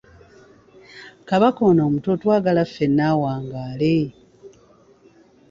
[1.29, 3.97] Kabaka ono omuto twagala ffenna awangaale.